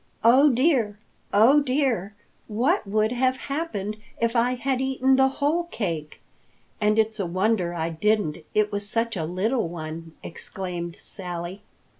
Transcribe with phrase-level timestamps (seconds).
[0.23, 0.97] "Oh dear!
[1.31, 2.15] Oh dear!
[2.47, 6.21] What would have happened if I had eaten the whole cake?
[6.81, 11.61] And it's a wonder I didn't, it was such a little one!" exclaimed Sally.